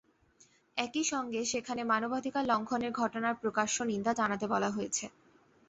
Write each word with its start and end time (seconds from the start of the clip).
একই 0.77 1.03
সঙ্গে 1.03 1.41
সেখানে 1.45 1.81
মানবাধিকার 1.83 2.43
লঙ্ঘনের 2.45 2.91
ঘটনার 2.93 3.35
প্রকাশ্য 3.41 3.77
নিন্দা 3.91 4.11
জানাতে 4.19 4.45
বলা 4.53 4.69
হয়েছে। 4.69 5.05